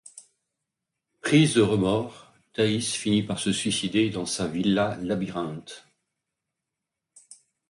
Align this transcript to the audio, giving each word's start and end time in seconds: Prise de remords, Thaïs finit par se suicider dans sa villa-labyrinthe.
Prise 1.21 1.53
de 1.53 1.61
remords, 1.61 2.33
Thaïs 2.53 2.93
finit 2.95 3.21
par 3.21 3.37
se 3.37 3.51
suicider 3.51 4.09
dans 4.09 4.25
sa 4.25 4.47
villa-labyrinthe. 4.47 5.85